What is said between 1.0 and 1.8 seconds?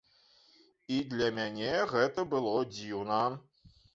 для мяне